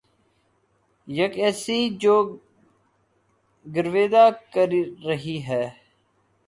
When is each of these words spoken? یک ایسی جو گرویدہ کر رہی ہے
یک 1.07 1.33
ایسی 1.43 1.79
جو 2.01 2.15
گرویدہ 3.65 4.25
کر 4.53 4.69
رہی 5.07 5.37
ہے 5.47 5.63